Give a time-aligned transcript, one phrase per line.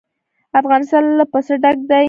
[0.59, 1.99] افغانستان له پسه ډک دی.